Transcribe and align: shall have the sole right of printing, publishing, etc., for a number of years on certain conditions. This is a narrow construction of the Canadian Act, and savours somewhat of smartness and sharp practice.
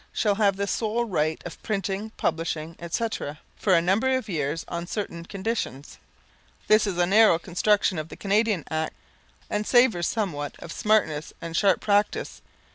shall 0.11 0.33
have 0.33 0.55
the 0.55 0.65
sole 0.65 1.05
right 1.05 1.43
of 1.45 1.61
printing, 1.61 2.09
publishing, 2.17 2.75
etc., 2.79 3.37
for 3.55 3.75
a 3.75 3.81
number 3.83 4.17
of 4.17 4.27
years 4.27 4.65
on 4.67 4.87
certain 4.87 5.23
conditions. 5.23 5.99
This 6.67 6.87
is 6.87 6.97
a 6.97 7.05
narrow 7.05 7.37
construction 7.37 7.99
of 7.99 8.09
the 8.09 8.17
Canadian 8.17 8.63
Act, 8.71 8.95
and 9.47 9.67
savours 9.67 10.07
somewhat 10.07 10.55
of 10.57 10.71
smartness 10.71 11.33
and 11.39 11.55
sharp 11.55 11.81
practice. 11.81 12.41